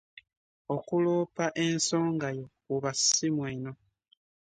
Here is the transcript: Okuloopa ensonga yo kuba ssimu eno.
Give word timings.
Okuloopa 0.75 1.45
ensonga 1.65 2.27
yo 2.37 2.45
kuba 2.63 2.89
ssimu 2.99 3.41
eno. 3.53 3.71